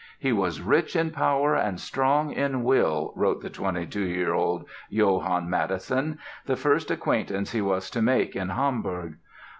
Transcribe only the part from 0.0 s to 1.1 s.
"He was rich